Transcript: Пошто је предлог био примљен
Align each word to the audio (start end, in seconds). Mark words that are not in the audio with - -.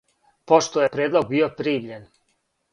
Пошто 0.51 0.81
је 0.85 0.87
предлог 0.97 1.29
био 1.35 1.53
примљен 1.61 2.11